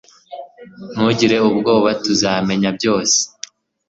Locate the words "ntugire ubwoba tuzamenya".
0.93-2.69